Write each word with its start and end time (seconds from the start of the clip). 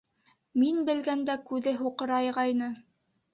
Мин 0.61 0.79
белгәндә 0.87 1.35
күҙе 1.51 1.75
һуҡырайғайны. 1.83 2.73